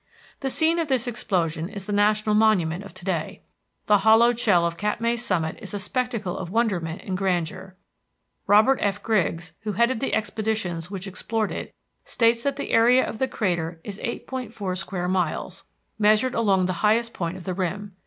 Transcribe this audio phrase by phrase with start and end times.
[0.39, 3.43] The scene of this explosion is the national monument of to day.
[3.85, 7.75] The hollowed shell of Katmai's summit is a spectacle of wonderment and grandeur.
[8.47, 9.03] Robert F.
[9.03, 11.71] Griggs, who headed the expeditions which explored it,
[12.03, 15.65] states that the area of the crater is 8.4 square miles,
[15.99, 17.93] measured along the highest point of the rim.